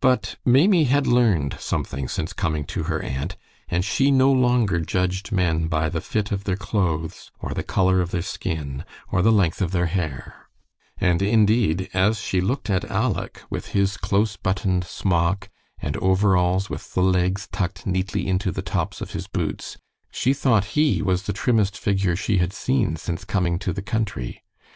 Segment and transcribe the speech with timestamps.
[0.00, 3.36] But Maimie had learned something since coming to her aunt,
[3.68, 8.00] and she no longer judged men by the fit of their clothes, or the color
[8.00, 10.48] of their skin, or the length of their hair;
[10.98, 15.48] and indeed, as she looked at Aleck, with his close buttoned smock,
[15.80, 19.78] and overalls with the legs tucked neatly into the tops of his boots,
[20.10, 24.42] she thought he was the trimmest figure she had seen since coming to the country.